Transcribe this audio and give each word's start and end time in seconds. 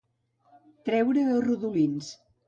Treure 0.89 1.25
a 1.25 1.35
rodolins. 1.43 2.09